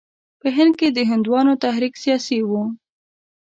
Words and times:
په 0.41 0.47
هند 0.57 0.73
کې 0.79 0.87
د 0.91 0.99
هندوانو 1.09 1.53
تحریک 1.63 1.93
سیاسي 2.03 2.39
وو. 2.49 2.63